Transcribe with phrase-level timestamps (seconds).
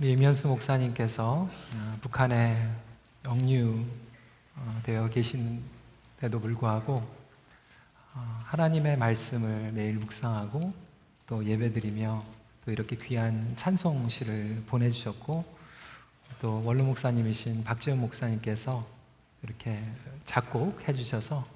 [0.00, 2.68] 이면수 목사님께서 어, 북한에
[3.24, 6.94] 영유되어 계신데도 불구하고
[8.14, 10.72] 어, 하나님의 말씀을 매일 묵상하고
[11.26, 12.24] 또 예배드리며
[12.64, 15.44] 또 이렇게 귀한 찬송시를 보내주셨고
[16.40, 18.84] 또 원로 목사님이신 박지원 목사님께서
[19.42, 19.84] 이렇게
[20.24, 21.46] 작곡해 주셔서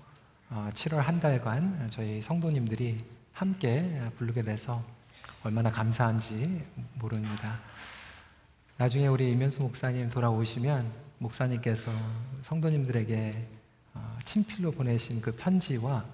[0.51, 2.99] 7월 어, 한 달간 저희 성도님들이
[3.33, 4.85] 함께 부르게 돼서
[5.43, 6.65] 얼마나 감사한지
[6.95, 7.61] 모릅니다.
[8.79, 11.91] 나중에 우리 이면수 목사님 돌아오시면 목사님께서
[12.43, 13.49] 성도님들에게
[13.95, 16.05] 어, 친필로 보내신 그 편지와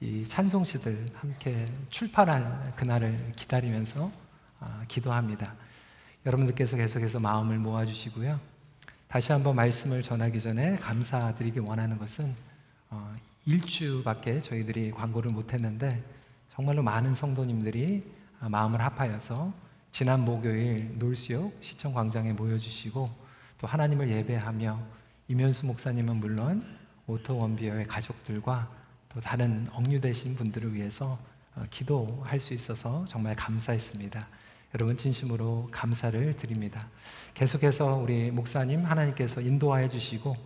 [0.00, 4.10] 이 찬송시들 함께 출판할 그날을 기다리면서
[4.58, 5.54] 어, 기도합니다.
[6.26, 8.40] 여러분들께서 계속해서 마음을 모아주시고요.
[9.06, 12.34] 다시 한번 말씀을 전하기 전에 감사드리기 원하는 것은
[12.90, 13.14] 어,
[13.46, 16.02] 일주밖에 저희들이 광고를 못했는데
[16.52, 18.02] 정말로 많은 성도님들이
[18.40, 19.67] 마음을 합하여서
[19.98, 23.10] 지난 목요일 노스욕 시청 광장에 모여주시고
[23.58, 24.80] 또 하나님을 예배하며
[25.26, 28.70] 임현수 목사님은 물론 오토 웜비어의 가족들과
[29.08, 31.18] 또 다른 억류되신 분들을 위해서
[31.56, 34.28] 어, 기도할 수 있어서 정말 감사했습니다.
[34.76, 36.88] 여러분 진심으로 감사를 드립니다.
[37.34, 40.36] 계속해서 우리 목사님 하나님께서 인도하여 주시고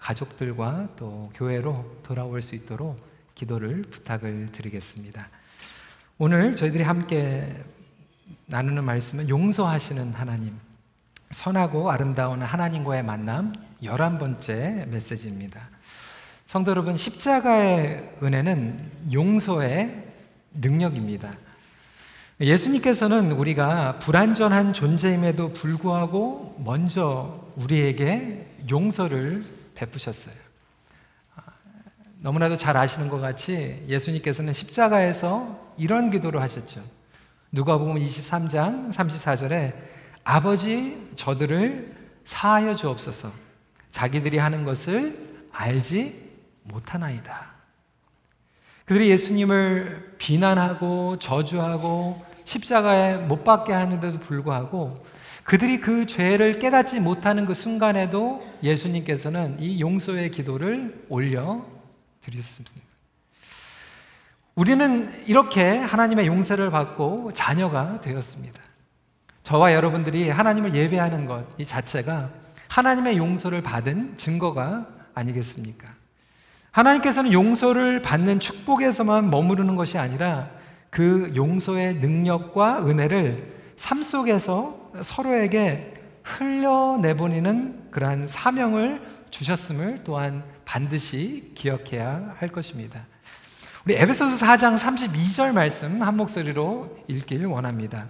[0.00, 3.00] 가족들과 또 교회로 돌아올 수 있도록
[3.34, 5.30] 기도를 부탁을 드리겠습니다.
[6.18, 7.64] 오늘 저희들이 함께
[8.50, 10.58] 나누는 말씀은 용서하시는 하나님,
[11.30, 15.68] 선하고 아름다운 하나님과의 만남 11번째 메시지입니다.
[16.46, 20.02] 성도 여러분, 십자가의 은혜는 용서의
[20.54, 21.34] 능력입니다.
[22.40, 29.42] 예수님께서는 우리가 불완전한 존재임에도 불구하고 먼저 우리에게 용서를
[29.74, 30.34] 베푸셨어요.
[32.20, 36.97] 너무나도 잘 아시는 것 같이 예수님께서는 십자가에서 이런 기도를 하셨죠.
[37.50, 39.74] 누가복음 23장 34절에
[40.22, 43.32] 아버지 저들을 사하여 주옵소서.
[43.90, 46.28] 자기들이 하는 것을 알지
[46.64, 47.48] 못하나이다.
[48.84, 55.04] 그들이 예수님을 비난하고 저주하고 십자가에 못 박게 하는데도 불구하고
[55.44, 61.64] 그들이 그 죄를 깨닫지 못하는 그 순간에도 예수님께서는 이 용서의 기도를 올려
[62.20, 62.87] 드렸습니다.
[64.58, 68.60] 우리는 이렇게 하나님의 용서를 받고 자녀가 되었습니다.
[69.44, 72.30] 저와 여러분들이 하나님을 예배하는 것, 이 자체가
[72.66, 75.86] 하나님의 용서를 받은 증거가 아니겠습니까?
[76.72, 80.50] 하나님께서는 용서를 받는 축복에서만 머무르는 것이 아니라
[80.90, 85.94] 그 용서의 능력과 은혜를 삶 속에서 서로에게
[86.24, 93.06] 흘려내보내는 그러한 사명을 주셨음을 또한 반드시 기억해야 할 것입니다.
[93.88, 98.06] 우리 에베소서 4장 32절 말씀 한 목소리로 읽길 원합니다.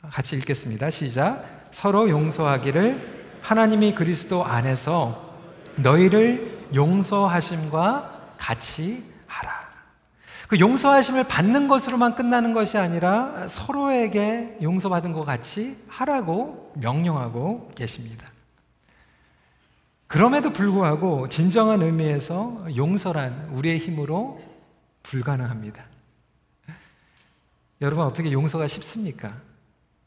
[0.00, 0.88] 같이 읽겠습니다.
[0.88, 1.68] 시작.
[1.72, 5.36] 서로 용서하기를 하나님이 그리스도 안에서
[5.76, 9.52] 너희를 용서하심과 같이 하라.
[10.48, 18.26] 그 용서하심을 받는 것으로만 끝나는 것이 아니라 서로에게 용서받은 것 같이 하라고 명령하고 계십니다.
[20.06, 24.53] 그럼에도 불구하고 진정한 의미에서 용서란 우리의 힘으로
[25.04, 25.84] 불가능합니다.
[27.80, 29.40] 여러분 어떻게 용서가 쉽습니까?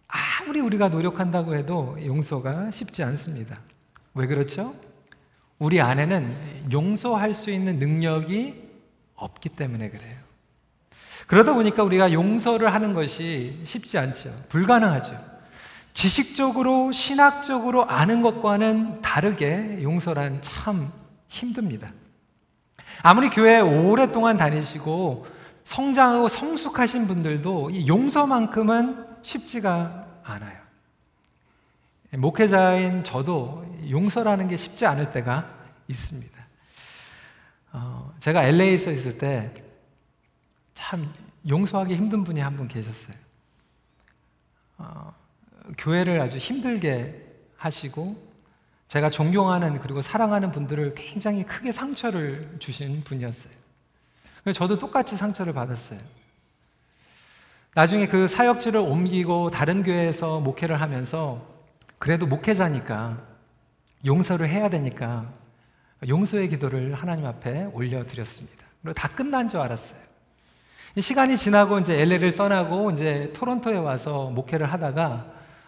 [0.07, 3.59] 아무리 우리가 노력한다고 해도 용서가 쉽지 않습니다.
[4.13, 4.75] 왜 그렇죠?
[5.59, 8.67] 우리 안에는 용서할 수 있는 능력이
[9.15, 10.17] 없기 때문에 그래요.
[11.27, 14.33] 그러다 보니까 우리가 용서를 하는 것이 쉽지 않죠.
[14.49, 15.17] 불가능하죠.
[15.93, 20.91] 지식적으로, 신학적으로 아는 것과는 다르게 용서란 참
[21.27, 21.89] 힘듭니다.
[23.03, 25.27] 아무리 교회에 오랫동안 다니시고
[25.63, 30.57] 성장하고 성숙하신 분들도 이 용서만큼은 쉽지가 않아요.
[32.13, 35.49] 목회자인 저도 용서라는 게 쉽지 않을 때가
[35.87, 36.37] 있습니다.
[37.73, 39.67] 어, 제가 LA에서 있을 때
[40.77, 41.11] 참
[41.49, 43.15] 용서하기 힘든 분이 한 분 계셨어요.
[44.77, 45.13] 어,
[45.77, 47.25] 교회를 아주 힘들게
[47.57, 48.26] 하시고
[48.87, 53.53] 제가 존경하는 그리고 사랑하는 분들을 굉장히 크게 상처를 주신 분이었어요.
[54.53, 55.99] 저도 똑같이 상처를 받았어요.
[57.73, 61.45] 나중에 그 사역지를 옮기고 다른 교회에서 목회를 하면서
[61.99, 63.21] 그래도 목회자니까
[64.05, 65.31] 용서를 해야 되니까
[66.07, 68.65] 용서의 기도를 하나님 앞에 올려드렸습니다.
[68.81, 69.99] 그리고 다 끝난 줄 알았어요.
[70.97, 75.25] 시간이 지나고 이제 LA를 떠나고 이제 토론토에 와서 목회를 하다가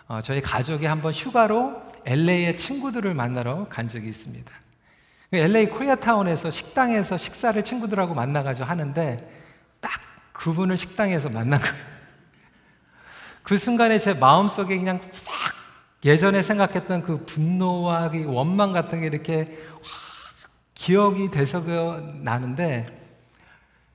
[0.08, 4.52] 어, 저희 가족이 한번 휴가로 LA의 친구들을 만나러 간 적이 있습니다.
[5.32, 9.18] LA 코리아타운에서 식당에서 식사를 친구들하고 만나가지고 하는데
[9.80, 9.92] 딱
[10.34, 12.00] 그분을 식당에서 만난 거예요.
[13.44, 15.34] 그 순간에 제 마음속에 그냥 싹
[16.06, 19.58] 예전에 생각했던 그 분노와 그 원망 같은 게 이렇게
[20.74, 21.60] 기억이 돼서
[22.22, 22.98] 나는데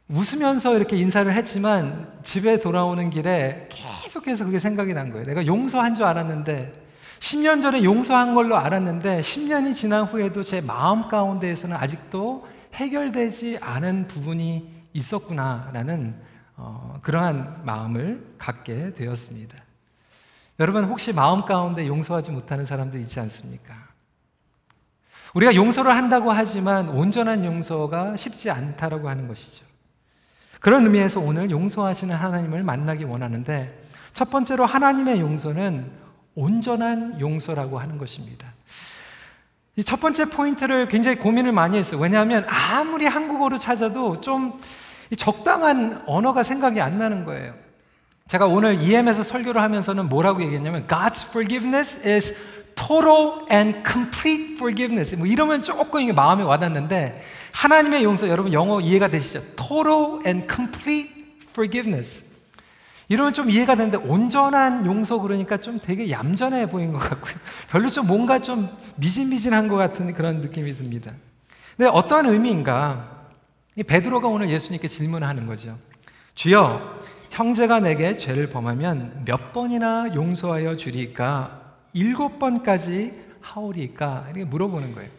[0.09, 5.25] 웃으면서 이렇게 인사를 했지만 집에 돌아오는 길에 계속해서 그게 생각이 난 거예요.
[5.25, 6.84] 내가 용서한 줄 알았는데
[7.25, 14.71] 10년 전에 용서한 걸로 알았는데 10년이 지난 후에도 제 마음 가운데에서는 아직도 해결되지 않은 부분이
[14.93, 16.21] 있었구나라는
[16.56, 19.56] 어, 그러한 마음을 갖게 되었습니다.
[20.61, 23.75] 여러분 혹시 마음 가운데 용서하지 못하는 사람들 있지 않습니까?
[25.32, 29.65] 우리가 용서를 한다고 하지만 온전한 용서가 쉽지 않다라고 하는 것이죠.
[30.61, 33.82] 그런 의미에서 오늘 용서하시는 하나님을 만나기 원하는데
[34.12, 36.04] 첫 번째로 하나님의 용서는
[36.35, 38.53] 온전한 용서라고 하는 것입니다.
[39.77, 42.01] 이 첫 번째 포인트를 굉장히 고민을 많이 했어요.
[42.01, 44.61] 왜냐하면 아무리 한국어로 찾아도 좀
[45.17, 47.55] 적당한 언어가 생각이 안 나는 거예요.
[48.29, 52.37] 제가 오늘 EM에서 설교를 하면서는 뭐라고 얘기했냐면 God's forgiveness is
[52.77, 55.15] total and complete forgiveness.
[55.17, 57.23] 뭐 이러면 조금 이게 마음에 와닿는데
[57.53, 59.43] 하나님의 용서 여러분 영어 이해가 되시죠?
[59.57, 61.11] total and complete
[61.51, 62.34] forgiveness.
[63.09, 67.35] 이러면 좀 이해가 되는데 온전한 용서 그러니까 좀 되게 얌전해 보인 것 같고요.
[67.71, 71.12] 별로 좀 뭔가 좀 미진미진한 것 같은 그런 느낌이 듭니다.
[71.77, 73.11] 근데 어떠한 의미인가?
[73.87, 75.77] 베드로가 오늘 예수님께 질문하는 거죠.
[76.35, 76.99] 주여,
[77.31, 81.61] 형제가 내게 죄를 범하면 몇 번이나 용서하여 주리까?
[81.93, 84.27] 일곱 번까지 하오리까?
[84.29, 85.11] 이렇게 물어보는 거예요.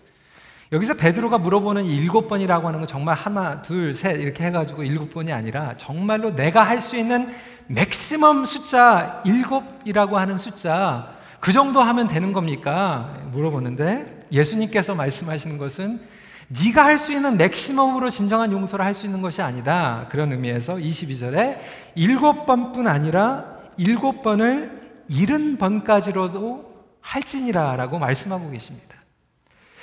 [0.71, 5.31] 여기서 베드로가 물어보는 일곱 번이라고 하는 건 정말 하나, 둘, 셋 이렇게 해가지고 일곱 번이
[5.31, 7.33] 아니라 정말로 내가 할 수 있는
[7.67, 13.13] 맥시멈 숫자 일곱이라고 하는 숫자 그 정도 하면 되는 겁니까?
[13.31, 15.99] 물어보는데 예수님께서 말씀하시는 것은
[16.47, 20.07] 네가 할 수 있는 맥시멈으로 진정한 용서를 할 수 있는 것이 아니다.
[20.09, 21.59] 그런 의미에서 22절에
[21.95, 23.45] 일곱 번뿐 아니라
[23.77, 28.95] 일곱 번을 일흔 번까지로도 할지니라 라고 말씀하고 계십니다.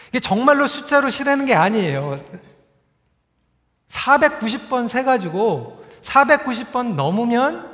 [0.09, 2.17] 이게 정말로 숫자로 실하는 게 아니에요.
[3.89, 7.72] 490번 세 가지고 490번 넘으면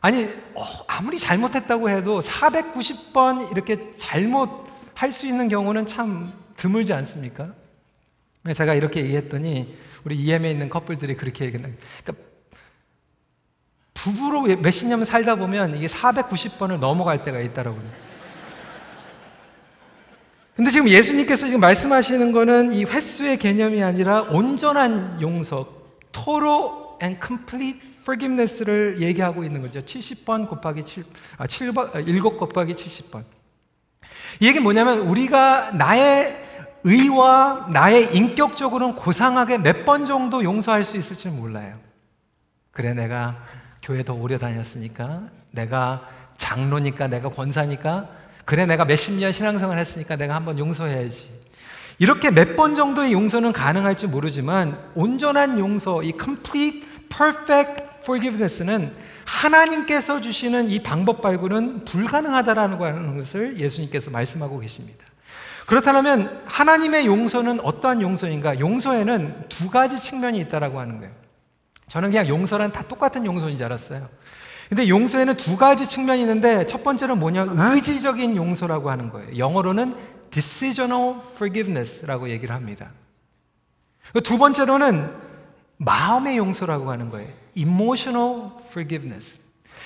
[0.00, 7.52] 아니 어, 아무리 잘못했다고 해도 490번 이렇게 잘못할 수 있는 경우는 참 드물지 않습니까?
[8.54, 11.68] 제가 이렇게 얘기했더니 우리 EM에 있는 커플들이 그렇게 얘기했나.
[12.04, 12.24] 그러니까
[13.94, 18.06] 부부로 몇십 년 살다 보면 이게 490번을 넘어갈 때가 있다라고요.
[20.54, 25.68] 근데 지금 예수님께서 지금 말씀하시는 거는 이 횟수의 개념이 아니라 온전한 용서,
[26.12, 29.80] 토로 and complete forgiveness를 얘기하고 있는 거죠.
[29.80, 31.04] 70번 곱하기 7,
[31.38, 33.24] 아, 7번, 7 곱하기 70번.
[34.40, 36.44] 이 얘기 뭐냐면 우리가 나의
[36.84, 41.78] 의와 나의 인격적으로는 고상하게 몇 번 정도 용서할 수 있을지 몰라요.
[42.70, 43.44] 그래, 내가
[43.82, 48.08] 교회 더 오래 다녔으니까, 내가 장로니까, 내가 권사니까,
[48.44, 51.28] 그래, 내가 몇십 년 신앙생활 했으니까 내가 한번 용서해야지.
[51.98, 58.92] 이렇게 몇 번 정도의 용서는 가능할지 모르지만, 온전한 용서, 이 complete, perfect forgiveness는
[59.24, 62.78] 하나님께서 주시는 이 방법 말고는 불가능하다라는
[63.16, 65.04] 것을 예수님께서 말씀하고 계십니다.
[65.66, 68.60] 그렇다면 하나님의 용서는 어떠한 용서인가?
[68.60, 71.12] 용서에는 두 가지 측면이 있다라고 하는 거예요.
[71.88, 74.08] 저는 그냥 용서란 다 똑같은 용서인 줄 알았어요.
[74.68, 77.46] 근데 용서에는 두 가지 측면이 있는데 첫 번째는 뭐냐?
[77.50, 79.36] 의지적인 용서라고 하는 거예요.
[79.38, 79.94] 영어로는
[80.30, 82.90] decisional forgiveness라고 얘기를 합니다.
[84.24, 85.10] 두 번째로는
[85.78, 87.28] 마음의 용서라고 하는 거예요.
[87.54, 89.40] emotional forgiveness.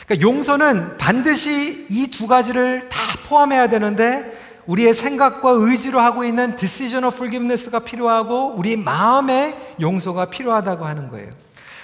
[0.06, 7.12] 그러니까 용서는 반드시 이 두 가지를 다 포함해야 되는데 우리의 생각과 의지로 하고 있는 decisional
[7.12, 11.30] forgiveness가 필요하고 우리 마음의 용서가 필요하다고 하는 거예요.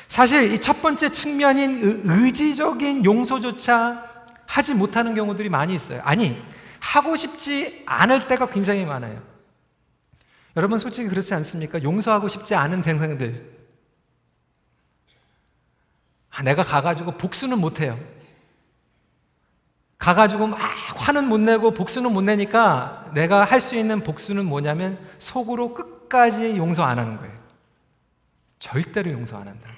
[0.08, 4.04] 사실 이 첫 번째 측면인 의지적인 용서조차
[4.46, 6.00] 하지 못하는 경우들이 많이 있어요.
[6.04, 6.40] 아니,
[6.86, 9.20] 하고 싶지 않을 때가 굉장히 많아요.
[10.56, 11.82] 여러분 솔직히 그렇지 않습니까?
[11.82, 13.56] 용서하고 싶지 않은 대상들.
[16.30, 17.98] 아, 내가 가가지고 복수는 못해요.
[19.98, 20.58] 가가지고 막
[20.96, 26.84] 화는 못 내고 복수는 못 내니까 내가 할 수 있는 복수는 뭐냐면 속으로 끝까지 용서
[26.84, 27.34] 안 하는 거예요.
[28.58, 29.70] 절대로 용서 안 한다.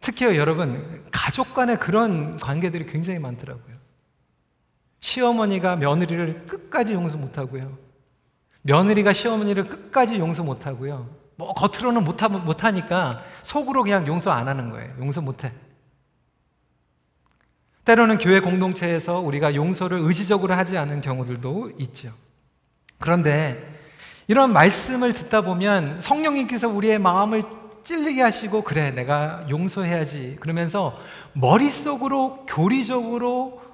[0.00, 3.75] 특히 여러분, 가족 간에 그런 관계들이 굉장히 많더라고요.
[5.06, 7.78] 시어머니가 며느리를 끝까지 용서 못 하고요.
[8.62, 11.08] 며느리가 시어머니를 끝까지 용서 못 하고요.
[11.36, 14.92] 뭐 겉으로는 못 하니까 속으로 그냥 용서 안 하는 거예요.
[14.98, 15.52] 용서 못 해.
[17.84, 22.12] 때로는 교회 공동체에서 우리가 용서를 의지적으로 하지 않은 경우들도 있죠.
[22.98, 23.74] 그런데
[24.26, 27.44] 이런 말씀을 듣다 보면 성령님께서 우리의 마음을
[27.84, 30.98] 찔리게 하시고 그래 내가 용서해야지 그러면서
[31.34, 33.66] 머릿속으로 교리적으로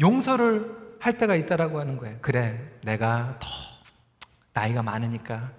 [0.00, 2.16] 용서를 할 때가 있다라고 하는 거예요.
[2.20, 3.48] 그래, 내가 더
[4.52, 5.50] 나이가 많으니까.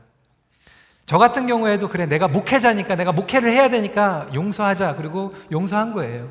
[1.06, 4.96] 저 같은 경우에도 그래, 내가 목회자니까, 내가 목회를 해야 되니까 용서하자.
[4.96, 6.25] 그리고 용서한 거예요.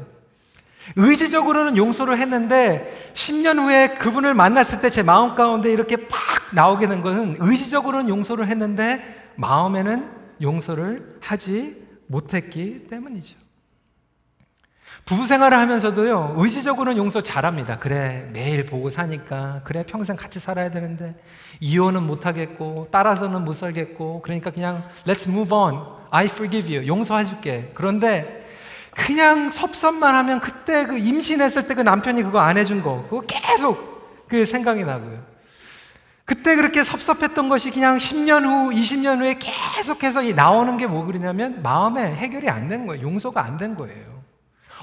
[0.96, 6.18] 의지적으로는 용서를 했는데 10년 후에 그분을 만났을 때 제 마음 가운데 이렇게 팍
[6.52, 10.11] 나오게 된 것은 의지적으로는 용서를 했는데 마음에는
[10.42, 13.43] 용서를 하지 못했기 때문이죠.
[15.04, 17.78] 부부 생활을 하면서도요, 의지적으로는 용서 잘합니다.
[17.78, 19.60] 그래, 매일 보고 사니까.
[19.64, 21.14] 그래, 평생 같이 살아야 되는데.
[21.60, 24.22] 이혼은 못하겠고, 따라서는 못 살겠고.
[24.22, 25.78] 그러니까 그냥, let's move on.
[26.10, 26.86] I forgive you.
[26.86, 27.72] 용서해줄게.
[27.74, 28.46] 그런데,
[28.92, 33.04] 그냥 섭섭만 하면 그때 그 임신했을 때 그 남편이 그거 안 해준 거.
[33.10, 35.18] 그거 계속 그 생각이 나고요.
[36.24, 42.14] 그때 그렇게 섭섭했던 것이 그냥 10년 후, 20년 후에 계속해서 나오는 게 뭐 그러냐면 마음에
[42.14, 43.02] 해결이 안 된 거예요.
[43.02, 44.13] 용서가 안 된 거예요.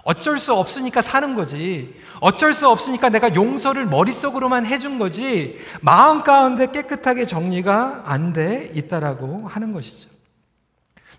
[0.03, 1.95] 어쩔 수 없으니까 사는 거지.
[2.19, 5.59] 어쩔 수 없으니까 내가 용서를 머릿속으로만 해준 거지.
[5.81, 10.09] 마음 가운데 깨끗하게 정리가 안 돼 있다라고 하는 것이죠.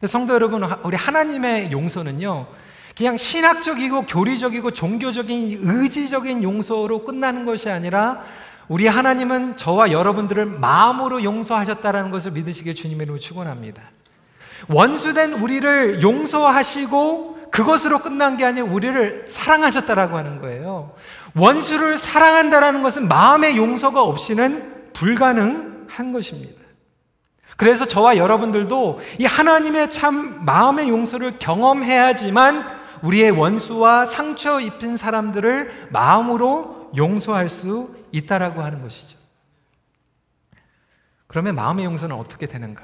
[0.06, 2.46] 성도 여러분, 우리 하나님의 용서는요,
[2.96, 8.22] 그냥 신학적이고 교리적이고 종교적인 의지적인 용서로 끝나는 것이 아니라
[8.68, 13.82] 우리 하나님은 저와 여러분들을 마음으로 용서하셨다라는 것을 믿으시길 주님으로 축원합니다.
[14.68, 20.94] 원수된 우리를 용서하시고 그것으로 끝난 게 아니라 우리를 사랑하셨다라고 하는 거예요.
[21.36, 26.60] 원수를 사랑한다라는 것은 마음의 용서가 없이는 불가능한 것입니다.
[27.58, 32.64] 그래서 저와 여러분들도 이 하나님의 참 마음의 용서를 경험해야지만
[33.02, 39.18] 우리의 원수와 상처 입힌 사람들을 마음으로 용서할 수 있다라고 하는 것이죠.
[41.26, 42.82] 그러면 마음의 용서는 어떻게 되는가?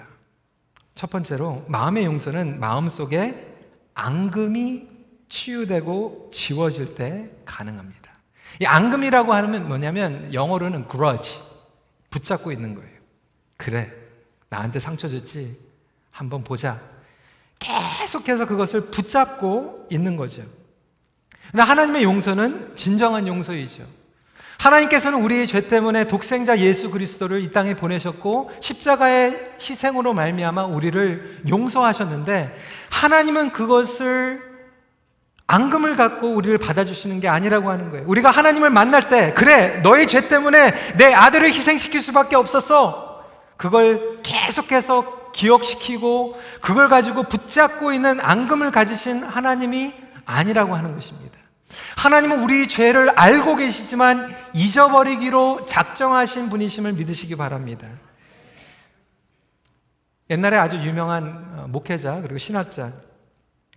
[0.94, 3.47] 첫 번째로 마음의 용서는 마음속에
[3.98, 4.86] 앙금이
[5.28, 8.12] 치유되고 지워질 때 가능합니다.
[8.60, 11.40] 이 앙금이라고 하면 뭐냐면 영어로는 grudge,
[12.10, 12.96] 붙잡고 있는 거예요.
[13.56, 13.92] 그래,
[14.48, 15.58] 나한테 상처 줬지?
[16.10, 16.80] 한번 보자.
[17.58, 20.44] 계속해서 그것을 붙잡고 있는 거죠.
[21.50, 23.84] 근데 하나님의 용서는 진정한 용서이죠.
[24.58, 32.56] 하나님께서는 우리의 죄 때문에 독생자 예수 그리스도를 이 땅에 보내셨고 십자가의 희생으로 말미암아 우리를 용서하셨는데
[32.90, 34.42] 하나님은 그것을
[35.46, 38.04] 앙금을 갖고 우리를 받아주시는 게 아니라고 하는 거예요.
[38.06, 43.24] 우리가 하나님을 만날 때 그래 너의 죄 때문에 내 아들을 희생시킬 수밖에 없었어.
[43.56, 49.94] 그걸 계속해서 기억시키고 그걸 가지고 붙잡고 있는 앙금을 가지신 하나님이
[50.26, 51.37] 아니라고 하는 것입니다.
[51.96, 57.88] 하나님은 우리 죄를 알고 계시지만 잊어버리기로 작정하신 분이심을 믿으시기 바랍니다.
[60.30, 62.92] 옛날에 아주 유명한 어, 목회자 그리고 신학자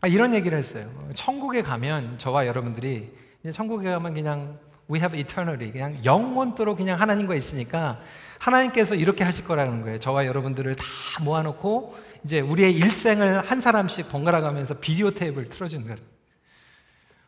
[0.02, 0.90] 아, 이런 얘기를 했어요.
[1.16, 3.14] 천국에 가면 저와 여러분들이
[3.54, 8.02] 천국에 가면 그냥 we have eternity 그냥 영원토록 그냥 하나님과 있으니까
[8.40, 10.00] 하나님께서 이렇게 하실 거라는 거예요.
[10.00, 10.84] 저와 여러분들을 다
[11.22, 11.96] 모아놓고
[12.26, 16.00] 이제 우리의 일생을 한 사람씩 번갈아 가면서 비디오 테이프를 틀어주는 거예요.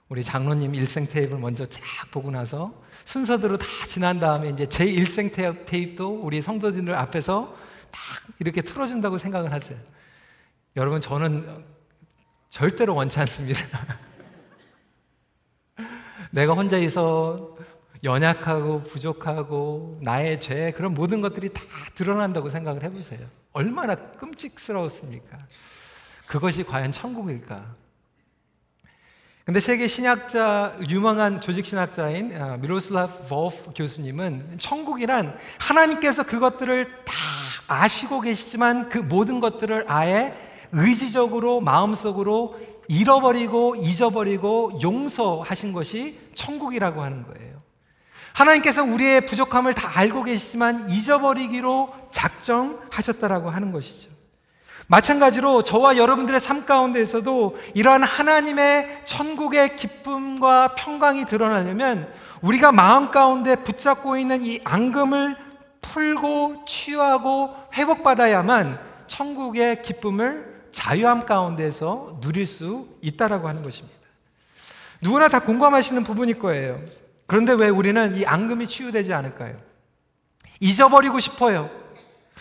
[0.10, 1.82] 우리 장로님 일생 테이프를 먼저 쫙
[2.12, 2.74] 보고 나서
[3.06, 7.56] 순서대로 다 지난 다음에 이제 제 일생 테이프도 우리 성도진들 앞에서
[7.92, 8.02] 딱
[8.40, 9.78] 이렇게 틀어준다고 생각을 하세요.
[10.76, 11.64] 여러분, 저는
[12.50, 13.62] 절대로 원치 않습니다.
[16.32, 17.56] 내가 혼자 있어
[18.04, 21.62] 연약하고 부족하고 나의 죄 그런 모든 것들이 다
[21.96, 23.28] 드러난다고 생각을 해보세요.
[23.54, 25.38] 얼마나 끔찍스러웠습니까?
[26.26, 27.76] 그것이 과연 천국일까?
[29.46, 37.14] 근데 세계 신학자 유명한 조직 신학자인 어, 미로슬라프 보프 교수님은 천국이란 하나님께서 그것들을 다
[37.68, 40.34] 아시고 계시지만 그 모든 것들을 아예
[40.72, 42.58] 의지적으로 마음속으로
[42.88, 47.58] 잃어버리고 잊어버리고 용서하신 것이 천국이라고 하는 거예요.
[48.32, 54.13] 하나님께서 우리의 부족함을 다 알고 계시지만 잊어버리기로 작정하셨다라고 하는 것이죠.
[54.88, 62.12] 마찬가지로 저와 여러분들의 삶 가운데에서도 이러한 하나님의 천국의 기쁨과 평강이 드러나려면
[62.42, 65.38] 우리가 마음 가운데 붙잡고 있는 이 앙금을
[65.82, 73.96] 풀고 치유하고 회복받아야만 천국의 기쁨을 자유함 가운데서 누릴 수 있다라고 하는 것입니다.
[75.02, 76.80] 누구나 다 공감하시는 부분일 거예요.
[77.28, 79.56] 그런데 왜 우리는 이 앙금이 치유되지 않을까요?
[80.60, 81.70] 잊어버리고 싶어요.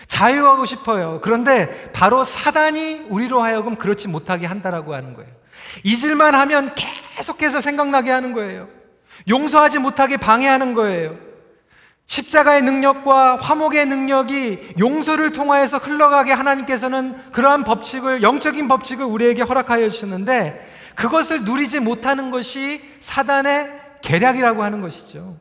[0.07, 1.21] 자유하고 싶어요.
[1.23, 5.31] 그런데 바로 사단이 우리로 하여금 그렇지 못하게 한다라고 하는 거예요.
[5.85, 6.75] 잊을만 하면
[7.17, 8.69] 계속해서 생각나게 하는 거예요.
[9.29, 11.17] 용서하지 못하게 방해하는 거예요.
[12.07, 20.71] 십자가의 능력과 화목의 능력이 용서를 통하여서 흘러가게 하나님께서는 그러한 법칙을, 영적인 법칙을 우리에게 허락하여 주셨는데
[20.95, 23.71] 그것을 누리지 못하는 것이 사단의
[24.03, 25.39] 계략이라고 하는 것이죠.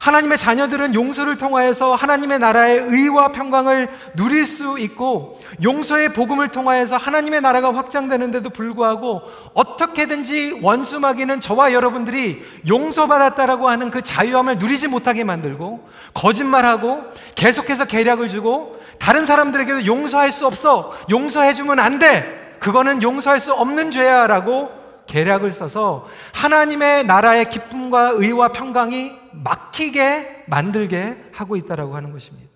[0.00, 7.42] 하나님의 자녀들은 용서를 통하여서 하나님의 나라의 의와 평강을 누릴 수 있고 용서의 복음을 통하여서 하나님의
[7.42, 9.20] 나라가 확장되는데도 불구하고
[9.52, 17.04] 어떻게든지 원수 마귀는 저와 여러분들이 용서받았다라고 하는 그 자유함을 누리지 못하게 만들고 거짓말하고
[17.34, 22.56] 계속해서 계략을 주고 다른 사람들에게도 용서할 수 없어 용서해 주면 안 돼.
[22.58, 24.70] 그거는 용서할 수 없는 죄야라고
[25.06, 32.50] 계략을 써서 하나님의 나라의 기쁨과 의와 평강이 막히게 만들게 하고 있다라고 하는 것입니다.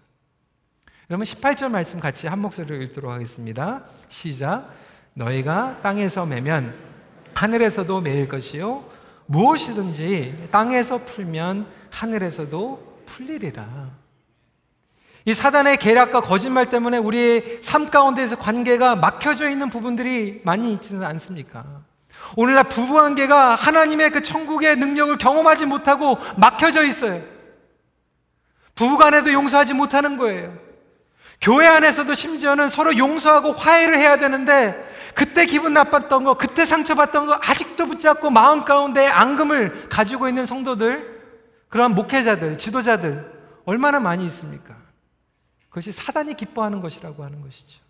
[1.10, 3.84] 여러분 18절 말씀 같이 한 목소리로 읽도록 하겠습니다.
[4.08, 4.70] 시작.
[5.14, 6.74] 너희가 땅에서 매면
[7.34, 8.84] 하늘에서도 매일 것이요
[9.26, 13.90] 무엇이든지 땅에서 풀면 하늘에서도 풀리리라.
[15.26, 21.82] 이 사단의 계략과 거짓말 때문에 우리의 삶 가운데에서 관계가 막혀져 있는 부분들이 많이 있지는 않습니까?
[22.36, 27.22] 오늘날 부부관계가 하나님의 그 천국의 능력을 경험하지 못하고 막혀져 있어요.
[28.74, 30.56] 부부간에도 용서하지 못하는 거예요.
[31.40, 37.38] 교회 안에서도 심지어는 서로 용서하고 화해를 해야 되는데 그때 기분 나빴던 거, 그때 상처받던 거
[37.40, 41.22] 아직도 붙잡고 마음 가운데 앙금을 가지고 있는 성도들,
[41.68, 43.32] 그런 목회자들, 지도자들
[43.64, 44.74] 얼마나 많이 있습니까?
[45.68, 47.80] 그것이 사단이 기뻐하는 것이라고 하는 것이죠.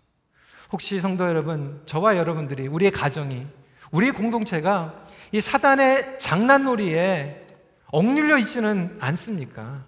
[0.71, 3.45] 혹시 성도 여러분, 저와 여러분들이 우리의 가정이
[3.91, 4.93] 우리 공동체가
[5.31, 7.45] 이 사단의 장난놀이에
[7.87, 9.85] 억눌려 있지는 않습니까?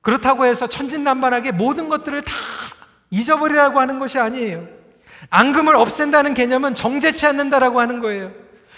[0.00, 2.34] 그렇다고 해서 천진난만하게 모든 것들을 다
[3.10, 4.66] 잊어버리라고 하는 것이 아니에요.
[5.30, 8.32] 앙금을 없앤다는 개념은 정제치 않는다라고 하는 거예요.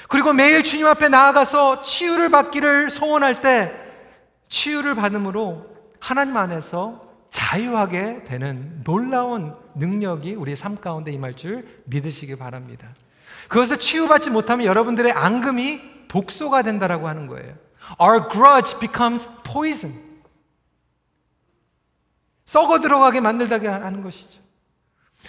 [0.08, 3.72] 그리고 매일 주님 앞에 나아가서 치유를 받기를 소원할 때
[4.48, 5.66] 치유를 받음으로
[5.98, 12.88] 하나님 안에서 자유하게 되는 놀라운 능력이 우리 삶 가운데 임할 줄 믿으시기 바랍니다.
[13.48, 17.54] 그것을 치유받지 못하면 여러분들의 앙금이 독소가 된다라고 하는 거예요.
[18.00, 20.06] Our grudge becomes poison.
[22.44, 24.40] 썩어 들어가게 만들다게 하는 것이죠.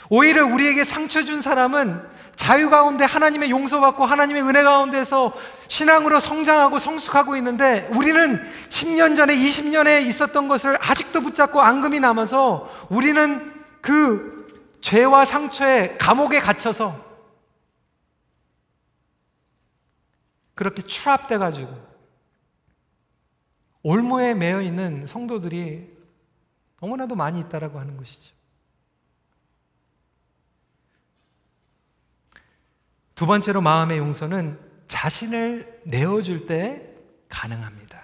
[0.09, 5.33] 오히려 우리에게 상처 준 사람은 자유 가운데 하나님의 용서받고 하나님의 은혜 가운데서
[5.67, 13.53] 신앙으로 성장하고 성숙하고 있는데 우리는 10년 전에 20년에 있었던 것을 아직도 붙잡고 앙금이 남아서 우리는
[13.81, 14.47] 그
[14.81, 17.05] 죄와 상처에 감옥에 갇혀서
[20.53, 21.75] 그렇게 추압돼 가지고
[23.83, 25.97] 올무에 매여 있는 성도들이
[26.79, 28.36] 너무나도 많이 있다라고 하는 것이죠.
[33.17, 36.87] 두 번째로 마음의 용서는 자신을 내어줄 때
[37.29, 38.03] 가능합니다.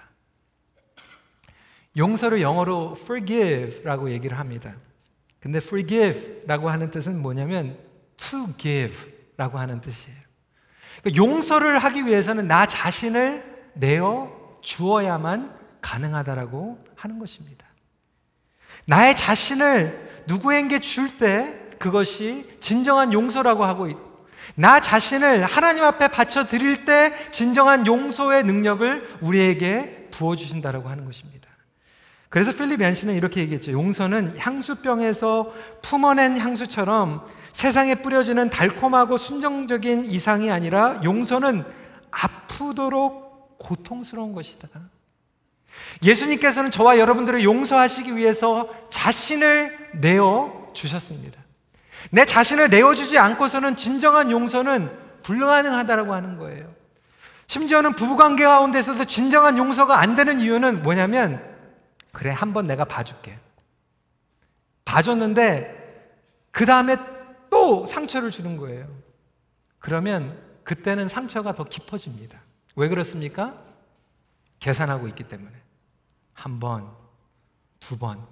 [1.96, 4.74] 용서를 영어로 forgive라고 얘기를 합니다.
[5.38, 7.78] 근데 forgive라고 하는 뜻은 뭐냐면
[8.16, 10.18] to give라고 하는 뜻이에요.
[11.00, 17.64] 그러니까 용서를 하기 위해서는 나 자신을 내어 주어야만 가능하다라고 하는 것입니다.
[18.86, 23.96] 나의 자신을 누구에게 줄 때 그것이 진정한 용서라고 하고 있,
[24.54, 31.48] 나 자신을 하나님 앞에 바쳐 드릴 때 진정한 용서의 능력을 우리에게 부어 주신다라고 하는 것입니다.
[32.28, 33.70] 그래서 필립 얀시는 이렇게 얘기했죠.
[33.70, 35.52] 용서는 향수병에서
[35.82, 41.64] 품어낸 향수처럼 세상에 뿌려지는 달콤하고 순정적인 이상이 아니라 용서는
[42.10, 44.68] 아프도록 고통스러운 것이다.
[46.02, 51.43] 예수님께서는 저와 여러분들을 용서하시기 위해서 자신을 내어 주셨습니다.
[52.10, 54.90] 내 자신을 내어주지 않고서는 진정한 용서는
[55.22, 56.74] 불가능하다라고 하는 거예요.
[57.46, 61.42] 심지어는 부부관계 가운데서도 진정한 용서가 안 되는 이유는 뭐냐면,
[62.12, 63.38] 그래, 한번 내가 봐줄게.
[64.84, 65.82] 봐줬는데,
[66.50, 66.96] 그 다음에
[67.50, 68.86] 또 상처를 주는 거예요.
[69.78, 72.40] 그러면 그때는 상처가 더 깊어집니다.
[72.76, 73.54] 왜 그렇습니까?
[74.60, 75.52] 계산하고 있기 때문에.
[76.32, 76.90] 한 번,
[77.80, 78.26] 두 번,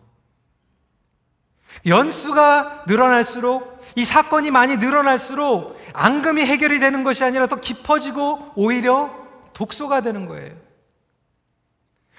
[1.87, 9.11] 연수가 늘어날수록 이 사건이 많이 늘어날수록 앙금이 해결이 되는 것이 아니라 더 깊어지고 오히려
[9.53, 10.55] 독소가 되는 거예요.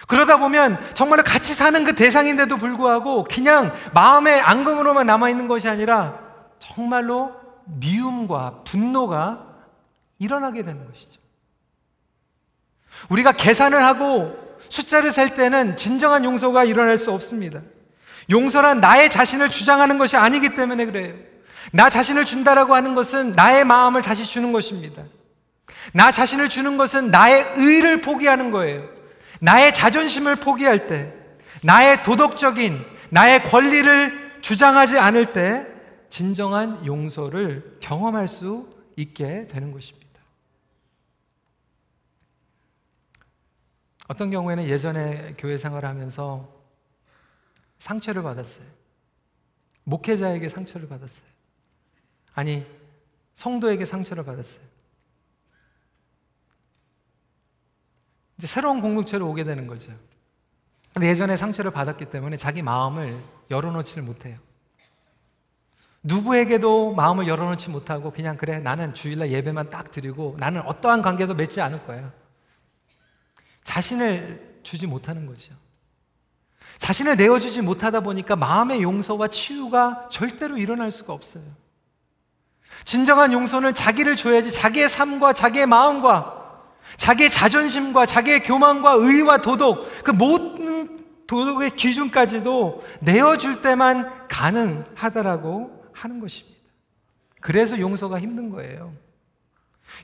[0.07, 6.19] 그러다 보면 정말 같이 사는 그 대상인데도 불구하고 그냥 마음의 앙금으로만 남아있는 것이 아니라
[6.59, 7.31] 정말로
[7.65, 9.47] 미움과 분노가
[10.19, 11.21] 일어나게 되는 것이죠.
[13.09, 14.37] 우리가 계산을 하고
[14.69, 17.61] 숫자를 셀 때는 진정한 용서가 일어날 수 없습니다.
[18.29, 21.13] 용서란 나의 자신을 주장하는 것이 아니기 때문에 그래요.
[21.71, 25.03] 나 자신을 준다라고 하는 것은 나의 마음을 다시 주는 것입니다.
[25.93, 28.87] 나 자신을 주는 것은 나의 의를 포기하는 거예요.
[29.41, 31.13] 나의 자존심을 포기할 때,
[31.63, 35.67] 나의 도덕적인, 나의 권리를 주장하지 않을 때,
[36.09, 40.03] 진정한 용서를 경험할 수 있게 되는 것입니다.
[44.07, 46.62] 어떤 경우에는 예전에 교회 생활을 하면서
[47.83, 48.65] 상처를 받았어요.
[49.83, 51.27] 목회자에게 상처를 받았어요.
[52.33, 52.65] 아니,
[53.33, 54.63] 성도에게 상처를 받았어요.
[58.37, 59.91] 이제 새로운 공동체로 오게 되는 거죠.
[60.93, 64.39] 근데 예전에 상처를 받았기 때문에 자기 마음을 열어놓지를 못해요.
[66.03, 71.59] 누구에게도 마음을 열어놓지 못하고 그냥 그래 나는 주일날 예배만 딱 드리고 나는 어떠한 관계도 맺지
[71.59, 72.13] 않을 거야.
[73.65, 75.53] 자신을 주지 못하는 거죠.
[76.77, 81.43] 자신을 내어주지 못하다 보니까 마음의 용서와 치유가 절대로 일어날 수가 없어요.
[82.85, 86.43] 진정한 용서는 자기를 줘야지 자기의 삶과 자기의 마음과
[86.97, 96.59] 자기의 자존심과 자기의 교만과 의와 도덕, 그 모든 도덕의 기준까지도 내어줄 때만 가능하다라고 하는 것입니다.
[97.39, 98.93] 그래서 용서가 힘든 거예요.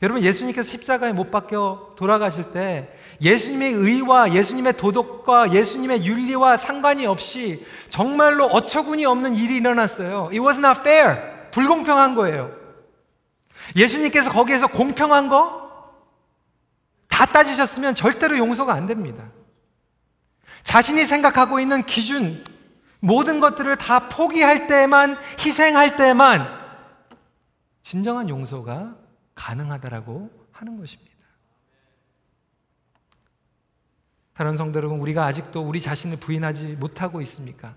[0.02, 7.66] 여러분, 예수님께서 십자가에 못 박혀 돌아가실 때 예수님의 의와 예수님의 도덕과 예수님의 윤리와 상관이 없이
[7.90, 10.26] 정말로 어처구니 없는 일이 일어났어요.
[10.28, 11.18] It was not fair.
[11.52, 12.52] 불공평한 거예요.
[13.76, 15.60] 예수님께서 거기에서 공평한 거
[17.20, 19.26] 다 따지셨으면 절대로 용서가 안 됩니다.
[20.64, 22.46] 자신이 생각하고 있는 기준,
[23.02, 26.48] 모든 것들을 다 포기할 때만, 희생할 때만,
[27.84, 28.96] 진정한 용서가
[29.40, 31.10] 가능하다라고 하는 것입니다.
[34.34, 37.76] 다른 성도 여러분, 우리가 아직도 우리 자신을 부인하지 못하고 있습니까?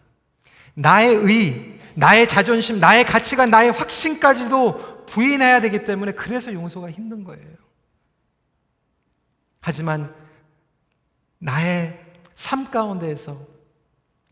[0.75, 7.57] 나의 의, 나의 자존심, 나의 가치관, 나의 확신까지도 부인해야 되기 때문에 그래서 용서가 힘든 거예요.
[9.61, 10.13] 하지만
[11.39, 12.01] 나의
[12.35, 13.47] 삶 가운데에서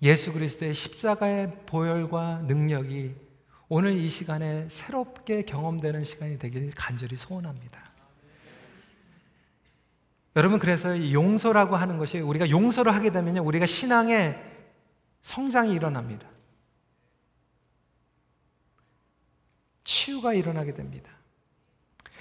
[0.02, 3.14] 예수 그리스도의 십자가의 보혈과 능력이
[3.72, 7.80] 오늘 이 시간에 새롭게 경험되는 시간이 되길 간절히 소원합니다.
[10.34, 14.42] 여러분 그래서 용서라고 하는 것이 우리가 용서를 하게 되면 우리가 신앙의
[15.22, 16.26] 성장이 일어납니다.
[19.84, 21.08] 치유가 일어나게 됩니다.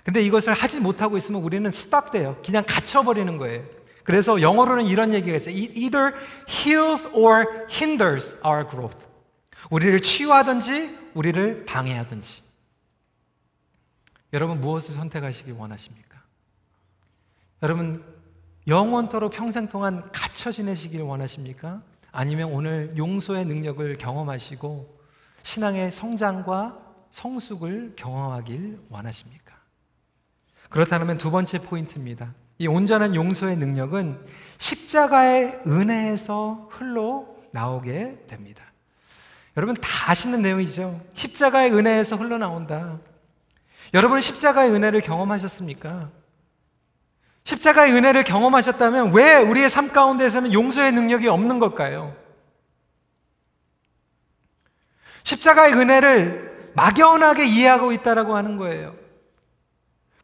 [0.03, 2.39] 근데 이것을 하지 못하고 있으면 우리는 스탑돼요.
[2.45, 3.65] 그냥 갇혀버리는 거예요.
[4.03, 5.55] 그래서 영어로는 이런 얘기가 있어요.
[5.55, 6.13] It either
[6.47, 9.08] heals or hinders our growth.
[9.69, 12.41] 우리를 치유하든지 우리를 방해하든지.
[14.33, 16.21] 여러분 무엇을 선택하시기 원하십니까?
[17.63, 18.03] 여러분
[18.67, 21.81] 영원토록 평생 동안 갇혀 지내시길 원하십니까?
[22.11, 24.99] 아니면 오늘 용서의 능력을 경험하시고
[25.43, 26.79] 신앙의 성장과
[27.11, 29.57] 성숙을 경험하길 원하십니까?
[30.69, 32.33] 그렇다면 두 번째 포인트입니다.
[32.59, 34.25] 이 온전한 용서의 능력은
[34.57, 38.68] 십자가의 은혜에서 흘러 나오게 됩니다.
[39.59, 41.01] 여러분 다 아시는 내용이죠.
[41.13, 42.97] 십자가의 은혜에서 흘러나온다.
[43.93, 46.09] 여러분 십자가의 은혜를 경험하셨습니까?
[47.43, 52.15] 십자가의 은혜를 경험하셨다면 왜 우리의 삶 가운데서는 용서의 능력이 없는 걸까요?
[55.23, 58.95] 십자가의 은혜를 막연하게 이해하고 있다라고 하는 거예요.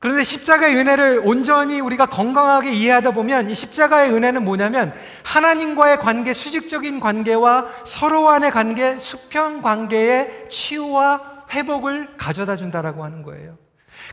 [0.06, 7.00] 그런데 십자가의 은혜를 온전히 우리가 건강하게 이해하다 보면 이 십자가의 은혜는 뭐냐면 하나님과의 관계, 수직적인
[7.00, 13.58] 관계와 서로 간의 관계, 수평 관계의 치유와 회복을 가져다 준다라고 하는 거예요.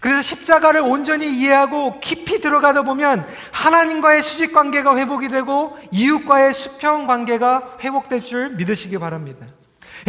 [0.01, 7.77] 그래서 십자가를 온전히 이해하고 깊이 들어가다 보면 하나님과의 수직 관계가 회복이 되고 이웃과의 수평 관계가
[7.81, 9.47] 회복될 줄 믿으시기 바랍니다.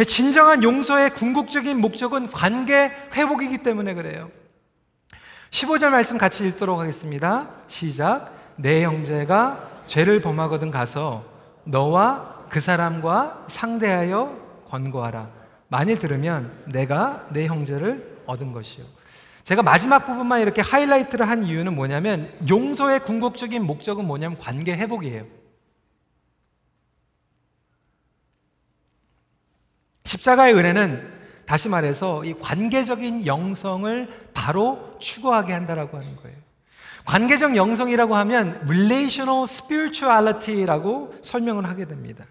[0.08, 4.30] 진정한 용서의 궁극적인 목적은 관계 회복이기 때문에 그래요.
[5.54, 7.48] 15절 말씀 같이 읽도록 하겠습니다.
[7.68, 8.34] 시작.
[8.56, 11.24] 내 형제가 죄를 범하거든 가서
[11.62, 14.36] 너와 그 사람과 상대하여
[14.68, 15.30] 권고하라.
[15.68, 18.84] 많이 들으면 내가 내 형제를 얻은 것이요.
[19.44, 25.24] 제가 마지막 부분만 이렇게 하이라이트를 한 이유는 뭐냐면 용서의 궁극적인 목적은 뭐냐면 관계 회복이에요.
[30.02, 31.12] 십자가의 은혜는
[31.46, 36.36] 다시 말해서 이 관계적인 영성을 바로 추구하게 한다라고 하는 거예요.
[37.04, 42.24] 관계적 영성이라고 하면 relational spirituality라고 설명을 하게 됩니다.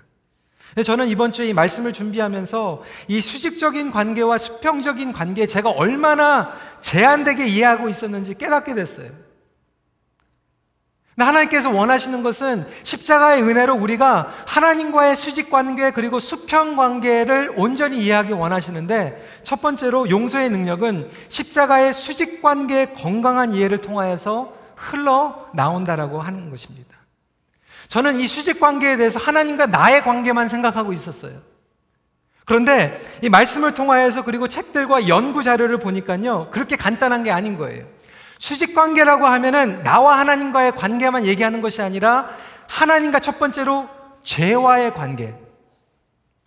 [0.84, 7.90] 저는 이번 주에 이 말씀을 준비하면서 이 수직적인 관계와 수평적인 관계 제가 얼마나 제한되게 이해하고
[7.90, 9.12] 있었는지 깨닫게 됐어요.
[11.18, 19.42] 하나님께서 원하시는 것은 십자가의 은혜로 우리가 하나님과의 수직 관계 그리고 수평 관계를 온전히 이해하기 원하시는데
[19.44, 26.98] 첫 번째로 용서의 능력은 십자가의 수직 관계의 건강한 이해를 통하여서 흘러 나온다라고 하는 것입니다.
[27.90, 31.34] 저는 이 수직 관계에 대해서 하나님과 나의 관계만 생각하고 있었어요.
[32.46, 37.86] 그런데 이 말씀을 통하여서 그리고 책들과 연구 자료를 보니까요, 그렇게 간단한 게 아닌 거예요.
[38.44, 42.30] 수직 관계라고 하면은 나와 하나님과의 관계만 얘기하는 것이 아니라
[42.68, 43.88] 하나님과 첫 번째로
[44.24, 45.34] 죄와의 관계.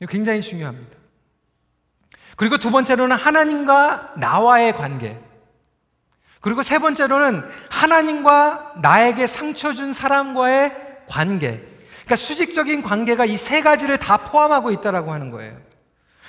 [0.06, 0.94] 굉장히 중요합니다.
[2.36, 5.18] 그리고 두 번째로는 하나님과 나와의 관계.
[6.42, 10.74] 그리고 세 번째로는 하나님과 나에게 상처 준 사람과의
[11.08, 11.66] 관계.
[12.04, 15.56] 그러니까 수직적인 관계가 이 세 가지를 다 포함하고 있다라고 하는 거예요.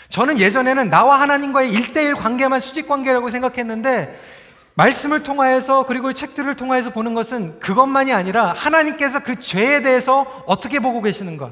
[0.07, 4.36] 저는 예전에는 나와 하나님과의 일대일 관계만 수직 관계라고 생각했는데
[4.77, 11.01] 말씀을 통하여서 그리고 책들을 통하여서 보는 것은 그것만이 아니라 하나님께서 그 죄에 대해서 어떻게 보고
[11.01, 11.51] 계시는가?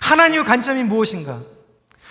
[0.00, 1.42] 하나님의 관점이 무엇인가?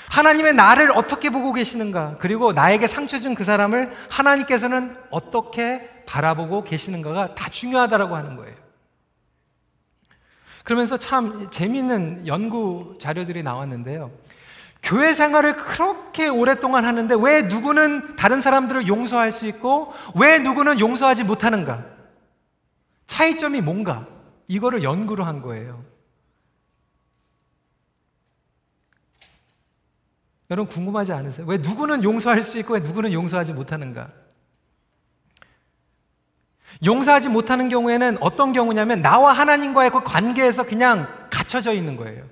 [0.09, 2.17] 하나님의 나를 어떻게 보고 계시는가?
[2.19, 8.53] 그리고 나에게 상처 준 그 사람을 하나님께서는 어떻게 바라보고 계시는가가 다 중요하다라고 하는 거예요.
[10.63, 14.11] 그러면서 참 재미있는 연구 자료들이 나왔는데요.
[14.83, 21.23] 교회 생활을 그렇게 오랫동안 하는데 왜 누구는 다른 사람들을 용서할 수 있고 왜 누구는 용서하지
[21.23, 21.85] 못하는가?
[23.07, 24.07] 차이점이 뭔가?
[24.47, 25.83] 이거를 연구를 한 거예요.
[30.49, 31.45] 여러분 궁금하지 않으세요?
[31.47, 34.11] 왜 누구는 용서할 수 있고 왜 누구는 용서하지 못하는가?
[36.85, 42.25] 용서하지 못하는 경우에는 어떤 경우냐면 나와 하나님과의 그 관계에서 그냥 갇혀져 있는 거예요.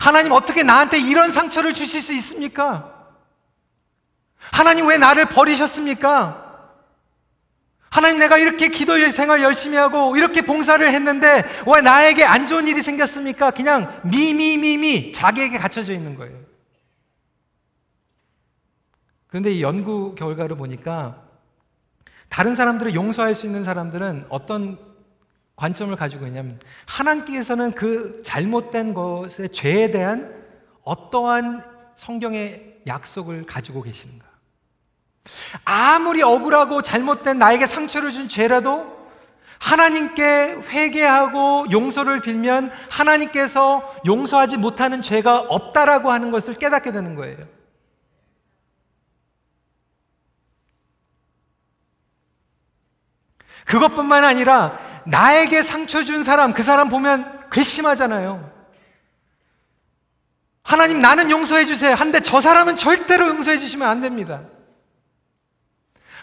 [0.00, 2.90] 하나님 어떻게 나한테 이런 상처를 주실 수 있습니까?
[4.50, 6.48] 하나님 왜 나를 버리셨습니까?
[7.90, 12.80] 하나님 내가 이렇게 기도 생활 열심히 하고 이렇게 봉사를 했는데 왜 나에게 안 좋은 일이
[12.80, 13.50] 생겼습니까?
[13.50, 16.38] 그냥 미미미미 자기에게 갇혀져 있는 거예요.
[19.26, 21.22] 그런데 이 연구 결과를 보니까
[22.30, 24.78] 다른 사람들을 용서할 수 있는 사람들은 어떤
[25.60, 30.34] 관점을 가지고 있냐면 하나님께서는 그 잘못된 것의 죄에 대한
[30.84, 31.62] 어떠한
[31.94, 34.24] 성경의 약속을 가지고 계시는가?
[35.66, 38.98] 아무리 억울하고 잘못된 나에게 상처를 준 죄라도
[39.58, 47.36] 하나님께 회개하고 용서를 빌면 하나님께서 용서하지 못하는 죄가 없다라고 하는 것을 깨닫게 되는 거예요.
[53.66, 58.50] 그것뿐만 아니라 나에게 상처 준 사람, 그 사람 보면 괘씸하잖아요.
[60.62, 61.94] 하나님 나는 용서해 주세요.
[61.94, 64.42] 한데 저 사람은 절대로 용서해 주시면 안 됩니다.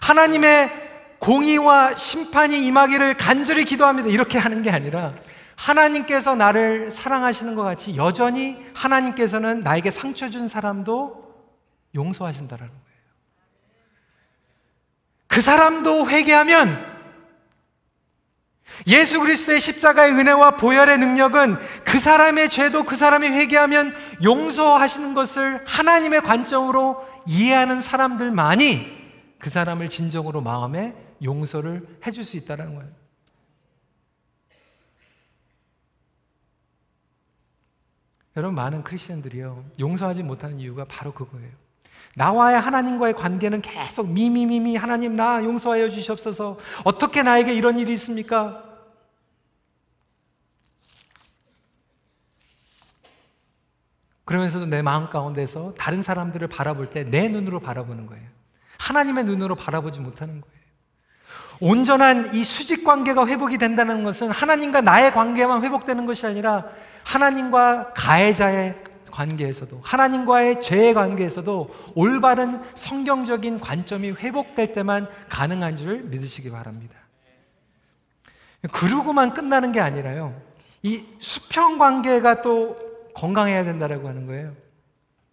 [0.02, 0.88] 하나님의
[1.20, 4.10] 공의와 심판이 임하기를 간절히 기도합니다.
[4.10, 5.14] 이렇게 하는 게 아니라
[5.56, 11.28] 하나님께서 나를 사랑하시는 것 같이 여전히 하나님께서는 나에게 상처 준 사람도
[11.96, 12.88] 용서하신다라는 거예요.
[15.28, 16.97] 그 사람도 회개하면
[18.86, 26.22] 예수 그리스도의 십자가의 은혜와 보혈의 능력은 그 사람의 죄도 그 사람이 회개하면 용서하시는 것을 하나님의
[26.22, 28.98] 관점으로 이해하는 사람들만이
[29.40, 32.92] 그 사람을 진정으로 마음에 용서를 해줄 수 있다는 거예요.
[38.36, 41.67] 여러분, 많은 크리스천들이요, 용서하지 못하는 이유가 바로 그거예요.
[42.18, 46.58] 나와의 하나님과의 관계는 계속 미미미미 하나님 나 용서하여 주시옵소서.
[46.84, 48.64] 어떻게 나에게 이런 일이 있습니까?
[54.26, 58.26] 그러면서도 내 마음 가운데서 다른 사람들을 바라볼 때 내 눈으로 바라보는 거예요.
[58.80, 60.58] 하나님의 눈으로 바라보지 못하는 거예요.
[61.60, 66.66] 온전한 이 수직 관계가 회복이 된다는 것은 하나님과 나의 관계만 회복되는 것이 아니라
[67.04, 68.87] 하나님과 가해자의
[69.18, 76.96] 관계에서도 하나님과의 죄의 관계에서도 올바른 성경적인 관점이 회복될 때만 가능한 줄 믿으시기 바랍니다.
[78.72, 80.40] 그러고만 끝나는 게 아니라요.
[80.84, 82.78] 이 수평 관계가 또
[83.16, 84.54] 건강해야 된다라고 하는 거예요.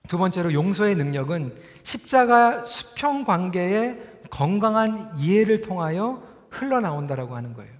[0.08, 7.72] 두 번째로 용서의 능력은 십자가 수평 관계의 건강한 이해를 통하여 흘러나온다라고 하는 거예요.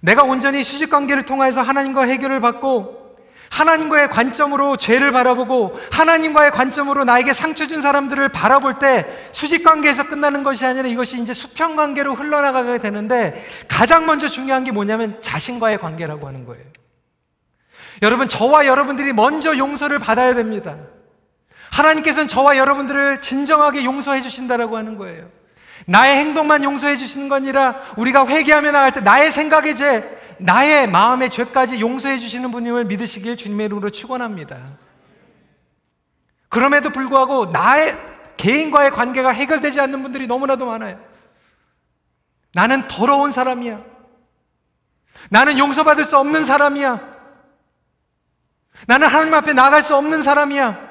[0.00, 3.05] 내가 온전히 수직 관계를 통해서 하나님과 해결을 받고
[3.50, 10.42] 하나님과의 관점으로 죄를 바라보고 하나님과의 관점으로 나에게 상처 준 사람들을 바라볼 때 수직 관계에서 끝나는
[10.42, 16.26] 것이 아니라 이것이 이제 수평 관계로 흘러나가게 되는데 가장 먼저 중요한 게 뭐냐면 자신과의 관계라고
[16.26, 16.64] 하는 거예요.
[18.02, 20.76] 여러분, 저와 여러분들이 먼저 용서를 받아야 됩니다.
[21.70, 25.28] 하나님께서는 저와 여러분들을 진정하게 용서해 주신다라고 하는 거예요.
[25.86, 31.30] 나의 행동만 용서해 주시는 건 아니라 우리가 회개하며 나갈 때 나의 생각의 죄, 나의 마음의
[31.30, 34.78] 죄까지 용서해 주시는 분임을 믿으시길 주님의 이름으로 축원합니다.
[36.48, 37.96] 그럼에도 불구하고 나의
[38.36, 41.00] 개인과의 관계가 해결되지 않는 분들이 너무나도 많아요.
[42.52, 43.82] 나는 더러운 사람이야.
[45.30, 47.16] 나는 용서받을 수 없는 사람이야.
[48.86, 50.85] 나는 하나님 앞에 나갈 수 없는 사람이야.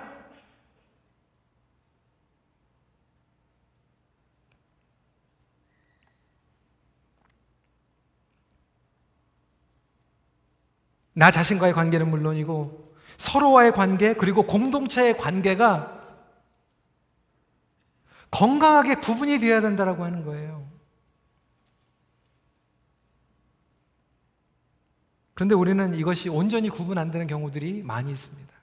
[11.16, 15.94] 나 자신과의 관계는 물론이고 서로와의 관계 그리고 공동체의 관계가
[18.32, 20.70] 건강하게 구분이 되어야 된다라고 하는 거예요.
[25.34, 28.54] 그런데 우리는 이것이 온전히 구분 안 되는 경우들이 많이 있습니다.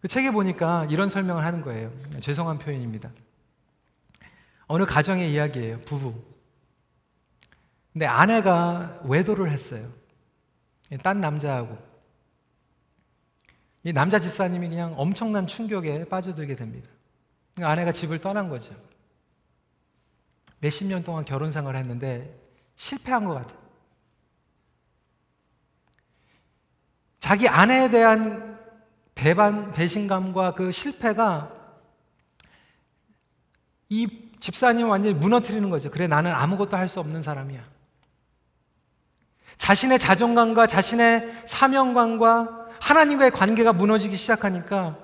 [0.00, 1.92] 그 책에 보니까 이런 설명을 하는 거예요.
[2.20, 3.10] 죄송한 표현입니다.
[4.66, 5.80] 어느 가정의 이야기예요.
[5.82, 6.35] 부부.
[7.96, 9.90] 근데 아내가 외도를 했어요.
[11.02, 11.78] 딴 남자하고.
[13.84, 16.90] 이 남자 집사님이 그냥 엄청난 충격에 빠져들게 됩니다.
[17.54, 18.74] 그러니까 아내가 집을 떠난 거죠.
[20.58, 22.38] 몇십 년 동안 결혼 생활을 했는데
[22.74, 23.58] 실패한 것 같아요.
[27.18, 28.58] 자기 아내에 대한
[29.14, 31.50] 배반, 배신감과 그 실패가
[33.88, 34.06] 이
[34.38, 35.90] 집사님 완전히 무너뜨리는 거죠.
[35.90, 37.75] 그래, 나는 아무것도 할 수 없는 사람이야.
[39.58, 44.96] 자신의 자존감과 자신의 사명감과 하나님과의 관계가 무너지기 시작하니까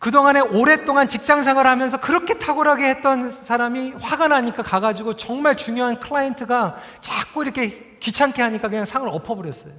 [0.00, 6.76] 그동안에 오랫동안 직장 생활을 하면서 그렇게 탁월하게 했던 사람이 화가 나니까 가가지고 정말 중요한 클라이언트가
[7.02, 9.74] 자꾸 이렇게 귀찮게 하니까 그냥 상을 엎어버렸어요.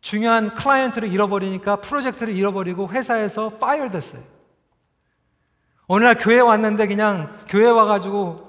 [0.00, 4.22] 중요한 클라이언트를 잃어버리니까 프로젝트를 잃어버리고 회사에서 fire 됐어요.
[5.86, 8.43] 어느 날 교회 왔는데 그냥 교회 와가지고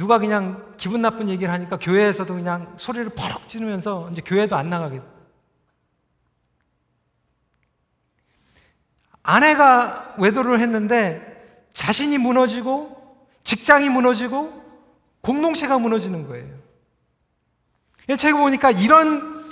[0.00, 5.02] 누가 그냥 기분 나쁜 얘기를 하니까 교회에서도 그냥 소리를 버럭 지르면서 이제 교회도 안 나가게.
[9.22, 12.96] 아내가 외도를 했는데 자신이 무너지고
[13.44, 14.64] 직장이 무너지고
[15.20, 16.48] 공동체가 무너지는 거예요.
[18.16, 19.44] 제가 보니까 이런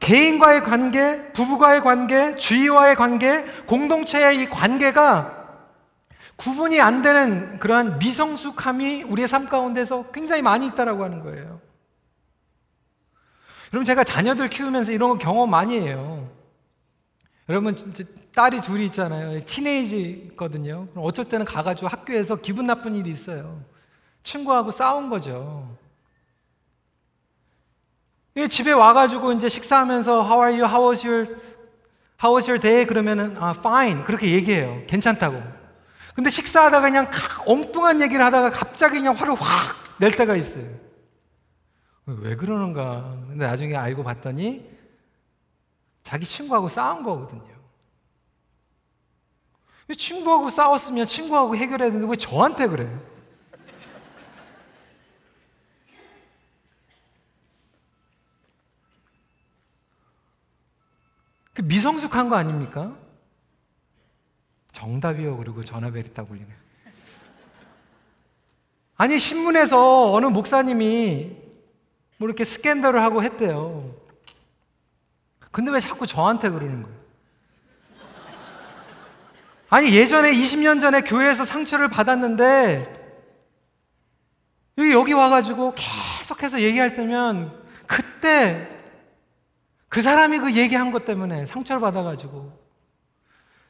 [0.00, 5.33] 개인과의 관계, 부부와의 관계, 주위와의 관계, 공동체의 이 관계가
[6.36, 11.60] 구분이 안 되는 그러한 미성숙함이 우리의 삶 가운데서 굉장히 많이 있다라고 하는 거예요.
[13.72, 16.30] 여러분 제가 자녀들 키우면서 이런 거 경험 많이 해요.
[17.48, 17.76] 여러분
[18.34, 19.44] 딸이 둘이 있잖아요.
[19.44, 20.88] 티네이지거든요.
[20.96, 23.62] 어쩔 때는 가가지고 학교에서 기분 나쁜 일이 있어요.
[24.22, 25.76] 친구하고 싸운 거죠.
[28.48, 30.68] 집에 와가지고 이제 식사하면서 How are you?
[30.68, 31.36] How was your
[32.22, 32.86] How was your day?
[32.86, 34.82] 그러면은 아, fine 그렇게 얘기해요.
[34.86, 35.63] 괜찮다고.
[36.14, 37.10] 근데 식사하다가 그냥
[37.46, 40.68] 엉뚱한 얘기를 하다가 갑자기 그냥 화를 확 낼 때가 있어요.
[42.06, 43.16] 왜 그러는가?
[43.28, 44.68] 근데 나중에 알고 봤더니
[46.02, 47.54] 자기 친구하고 싸운 거거든요.
[49.96, 53.00] 친구하고 싸웠으면 친구하고 해결해야 되는데 왜 저한테 그래요?
[61.54, 62.96] 그 미성숙한 거 아닙니까?
[64.74, 65.38] 정답이요.
[65.38, 66.46] 그리고 전화벨이 딱 울리네.
[68.96, 71.36] 아니, 신문에서 어느 목사님이
[72.18, 73.94] 뭐 이렇게 스캔들을 하고 했대요.
[75.50, 77.04] 근데 왜 자꾸 저한테 그러는 거예요?
[79.70, 83.02] 아니, 예전에 20년 전에 교회에서 상처를 받았는데,
[84.78, 88.68] 여기, 여기 와가지고 계속해서 얘기할 때면, 그때
[89.88, 92.63] 그 사람이 그 얘기한 것 때문에 상처를 받아가지고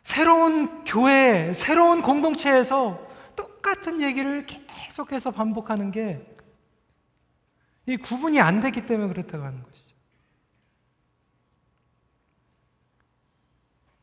[0.04, 6.34] 새로운 교회, 새로운 공동체에서 똑같은 얘기를 계속해서 반복하는 게
[7.86, 9.94] 이 구분이 안 됐기 때문에 그렇다고 하는 것이죠.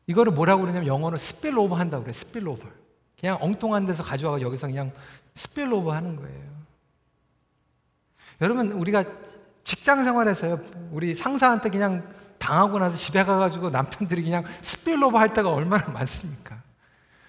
[0.06, 2.12] 이거를 뭐라고 그러냐면 영어로 spill over 한다고 그래.
[2.12, 2.68] spill over.
[3.18, 4.92] 그냥 엉뚱한 데서 가져와서 여기서 그냥
[5.34, 6.52] spill over 하는 거예요.
[8.40, 9.04] 여러분 우리가
[9.64, 10.60] 직장 생활에서요,
[10.90, 12.08] 우리 상사한테 그냥
[12.42, 16.60] 당하고 나서 집에 가가지고 남편들이 그냥 스필로버 할 때가 얼마나 많습니까?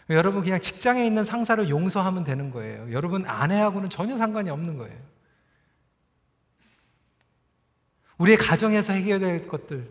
[0.10, 2.92] 여러분 그냥 직장에 있는 상사를 용서하면 되는 거예요.
[2.92, 4.98] 여러분 아내하고는 전혀 상관이 없는 거예요.
[8.18, 9.88] 우리의 가정에서 해결해야 될 것들,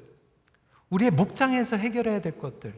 [0.91, 2.75] 우리의 목장에서 해결해야 될 것들,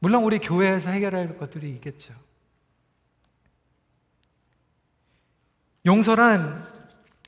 [0.00, 2.14] 물론 우리 교회에서 해결해야 될 것들이 있겠죠.
[5.86, 6.62] 용서란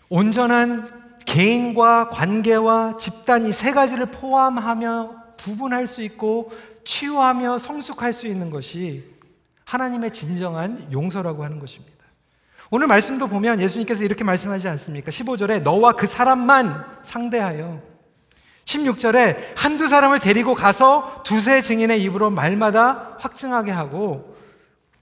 [0.09, 1.04] 온전한
[1.35, 6.53] 개인과 관계와 집단 이 세 가지를 포함하며 구분할 수 있고
[6.85, 9.05] 치유하며 성숙할 수 있는 것이
[9.65, 11.95] 하나님의 진정한 용서라고 하는 것입니다.
[12.71, 15.11] 오늘 말씀도 보면 예수님께서 이렇게 말씀하지 않습니까?
[15.11, 17.83] 15절에 너와 그 사람만 상대하여
[18.65, 24.37] 16절에 한두 사람을 데리고 가서 두세 증인의 입으로 말마다 확증하게 하고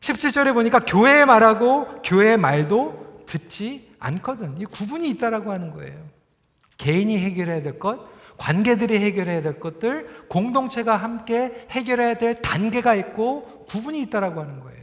[0.01, 4.59] 17절에 보니까 교회의 말하고 교회의 말도 듣지 않거든.
[4.59, 6.13] 이 구분이 있다라고 하는 거예요.
[6.83, 8.01] 개인이 해결해야 될 것,
[8.39, 14.83] 관계들이 해결해야 될 것들, 공동체가 함께 해결해야 될 단계가 있고 구분이 있다라고 하는 거예요.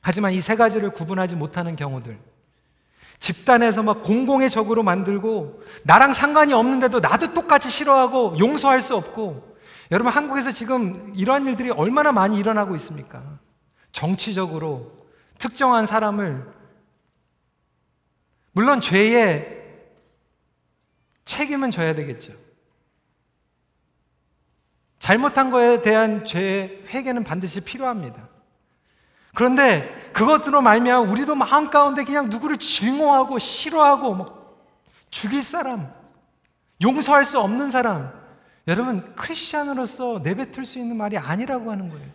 [0.00, 2.18] 하지만 이 세 가지를 구분하지 못하는 경우들.
[3.20, 9.56] 집단에서 막 공공의 적으로 만들고 나랑 상관이 없는데도 나도 똑같이 싫어하고 용서할 수 없고
[9.92, 13.22] 여러분 한국에서 지금 이러한 일들이 얼마나 많이 일어나고 있습니까?
[13.92, 14.92] 정치적으로
[15.38, 16.57] 특정한 사람을
[18.52, 19.58] 물론 죄의
[21.24, 22.32] 책임은 져야 되겠죠.
[24.98, 28.28] 잘못한 거에 대한 죄의 회개는 반드시 필요합니다.
[29.34, 34.66] 그런데 그것으로 말미암아 우리도 마음 가운데 그냥 누구를 증오하고 싫어하고 막
[35.10, 35.92] 죽일 사람,
[36.82, 38.12] 용서할 수 없는 사람,
[38.66, 42.06] 여러분 크리스천으로서 내뱉을 수 있는 말이 아니라고 하는 거예요.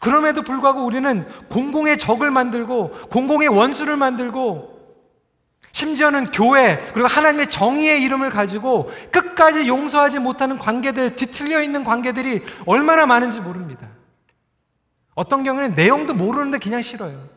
[0.00, 4.81] 그럼에도 불구하고 우리는 공공의 적을 만들고 공공의 원수를 만들고
[5.82, 13.04] 심지어는 교회 그리고 하나님의 정의의 이름을 가지고 끝까지 용서하지 못하는 관계들 뒤틀려 있는 관계들이 얼마나
[13.04, 13.88] 많은지 모릅니다.
[15.14, 17.28] 어떤 경우에는 내용도 모르는데 그냥 싫어요.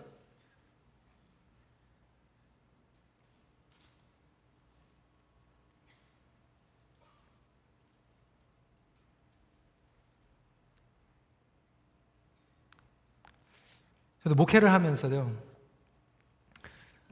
[14.23, 15.54] 저도 목회를 하면서요.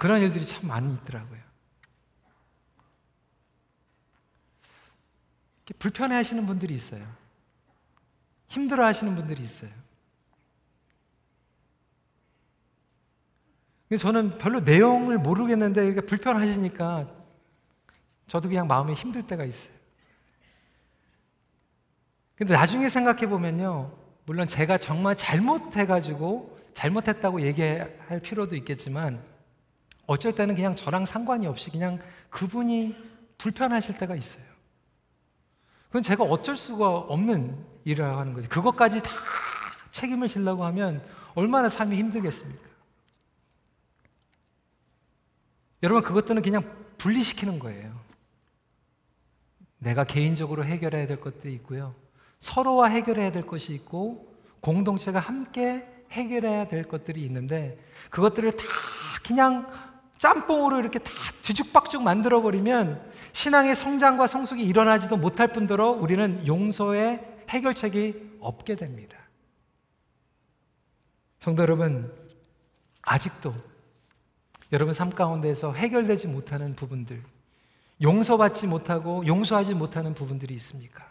[0.04, 1.40] 그런 일들이 참 많이 있더라고요.
[5.80, 7.08] 불편해 하시는 분들이 있어요.
[8.50, 9.72] 힘들어 하시는 분들이 있어요.
[13.98, 17.10] 저는 별로 내용을 모르겠는데 불편하시니까
[18.28, 19.74] 저도 그냥 마음이 힘들 때가 있어요.
[22.36, 23.98] 근데 나중에 생각해 보면요.
[24.26, 29.32] 물론 제가 정말 잘못해가지고 잘못했다고 얘기할 필요도 있겠지만
[30.06, 32.00] 어쩔 때는 그냥 저랑 상관이 없이 그냥
[32.30, 32.96] 그분이
[33.38, 34.44] 불편하실 때가 있어요.
[35.88, 38.50] 그건 제가 어쩔 수가 없는 일을 하는 거지.
[38.50, 39.12] 그것까지 다
[39.92, 42.64] 책임을 지려고 하면 얼마나 삶이 힘들겠습니까?
[45.84, 46.64] 여러분, 그것들은 그냥
[46.98, 48.00] 분리시키는 거예요.
[49.80, 51.94] 내가 개인적으로 해결해야 될 것들이 있고요.
[52.40, 57.78] 서로와 해결해야 될 것이 있고, 공동체가 함께 해결해야 될 것들이 있는데,
[58.10, 58.66] 그것들을 다
[59.26, 61.12] 그냥 짬뽕으로 이렇게 다
[61.42, 69.18] 뒤죽박죽 만들어버리면 신앙의 성장과 성숙이 일어나지도 못할 뿐더러 우리는 용서의 해결책이 없게 됩니다.
[71.40, 72.14] 성도 여러분,
[73.02, 73.54] 아직도
[74.72, 77.22] 여러분 삶 가운데에서 해결되지 못하는 부분들,
[78.02, 81.06] 용서받지 못하고 용서하지 못하는 부분들이 있습니까?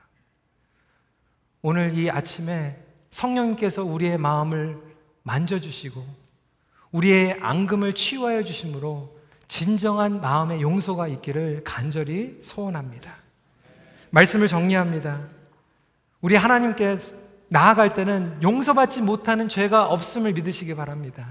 [1.60, 4.82] 오늘 이 아침에 성령님께서 우리의 마음을
[5.22, 6.21] 만져주시고
[6.92, 9.16] 우리의 앙금을 치유하여 주심으로
[9.48, 13.16] 진정한 마음의 용서가 있기를 간절히 소원합니다.
[14.10, 15.20] 말씀을 정리합니다.
[16.20, 16.98] 우리 하나님께
[17.48, 21.26] 나아갈 때는 용서받지 못하는 죄가 없음을 믿으시기 바랍니다.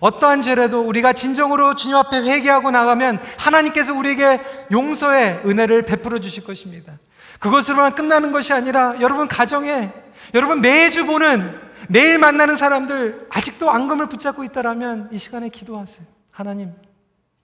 [0.00, 4.40] 어떠한 죄라도 우리가 진정으로 주님 앞에 회개하고 나가면 하나님께서 우리에게
[4.72, 6.98] 용서의 은혜를 베풀어 주실 것입니다.
[7.38, 9.90] 그것으로만 끝나는 것이 아니라 여러분 가정에
[10.34, 16.06] 여러분 매주 보는 매일 만나는 사람들 아직도 앙금을 붙잡고 있다라면 이 시간에 기도하세요.
[16.30, 16.72] 하나님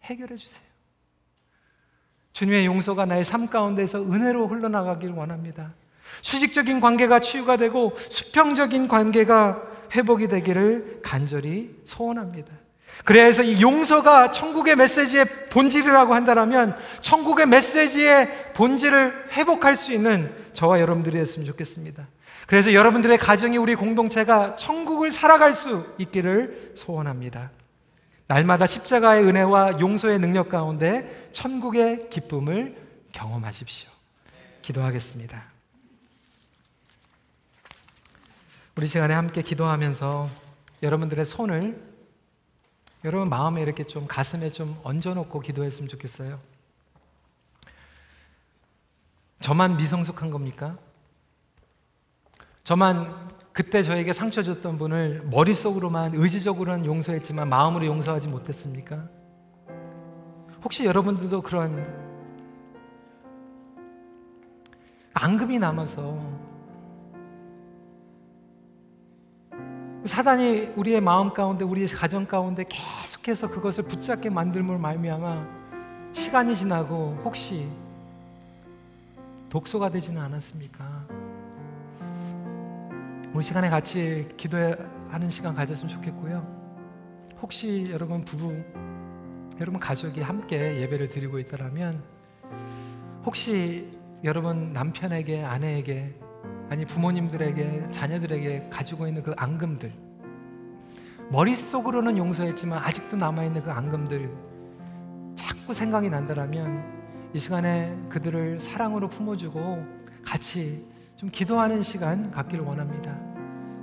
[0.02, 0.62] 해결해 주세요.
[2.32, 5.74] 주님의 용서가 나의 삶 가운데서 은혜로 흘러나가길 원합니다.
[6.22, 9.62] 수직적인 관계가 치유가 되고 수평적인 관계가
[9.94, 12.52] 회복이 되기를 간절히 소원합니다.
[13.04, 21.16] 그래서 이 용서가 천국의 메시지의 본질이라고 한다면 천국의 메시지의 본질을 회복할 수 있는 저와 여러분들이
[21.18, 22.06] 됐으면 좋겠습니다.
[22.50, 27.52] 그래서 여러분들의 가정이 우리 공동체가 천국을 살아갈 수 있기를 소원합니다.
[28.26, 32.76] 날마다 십자가의 은혜와 용서의 능력 가운데 천국의 기쁨을
[33.12, 33.88] 경험하십시오.
[34.62, 35.44] 기도하겠습니다.
[38.74, 40.28] 우리 시간에 함께 기도하면서
[40.82, 41.80] 여러분들의 손을
[43.04, 46.40] 여러분 마음에 이렇게 좀 가슴에 좀 얹어놓고 기도했으면 좋겠어요.
[49.38, 50.76] 저만 미성숙한 겁니까?
[52.64, 59.08] 저만 그때 저에게 상처 줬던 분을 머릿속으로만 의지적으로는 용서했지만 마음으로 용서하지 못했습니까?
[60.62, 62.10] 혹시 여러분들도 그런
[65.14, 66.18] 앙금이 남아서
[70.04, 75.60] 사단이 우리의 마음 가운데 우리의 가정 가운데 계속해서 그것을 붙잡게 만들물 말미암아
[76.12, 77.68] 시간이 지나고 혹시
[79.50, 81.19] 독소가 되지는 않았습니까?
[83.32, 86.44] 우리 시간에 같이 기도하는 시간 가졌으면 좋겠고요.
[87.40, 88.52] 혹시 여러분 부부,
[89.60, 92.02] 여러분 가족이 함께 예배를 드리고 있다면
[93.24, 96.12] 혹시 여러분 남편에게, 아내에게,
[96.68, 99.92] 아니 부모님들에게, 자녀들에게 가지고 있는 그 앙금들
[101.30, 104.28] 머릿속으로는 용서했지만 아직도 남아 있는 그 앙금들
[105.36, 109.84] 자꾸 생각이 난다라면 이 시간에 그들을 사랑으로 품어주고
[110.24, 110.89] 같이
[111.20, 113.14] 좀 기도하는 시간 갖기를 원합니다.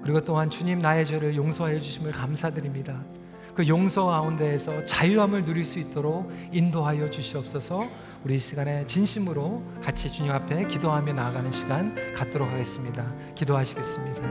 [0.01, 2.99] 그리고 또한 주님 나의 죄를 용서하여 주심을 감사드립니다.
[3.53, 7.87] 그 용서 가운데에서 자유함을 누릴 수 있도록 인도하여 주시옵소서.
[8.23, 13.05] 우리 이 시간에 진심으로 같이 주님 앞에 기도하며 나아가는 시간 갖도록 하겠습니다.
[13.35, 14.23] 기도하시겠습니다.